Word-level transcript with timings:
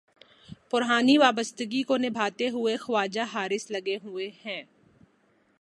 پرانی 0.69 1.17
وابستگی 1.17 1.83
کو 1.83 1.97
نبھاتے 1.97 2.49
ہوئے 2.49 2.77
خواجہ 2.77 3.21
حارث 3.33 3.71
لگے 3.71 3.97
ہوئے 4.03 4.29
ہیں۔ 4.45 4.63